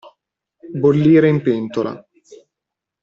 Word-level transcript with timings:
Bollire 0.83 1.27
in 1.29 1.39
pentola. 1.43 1.93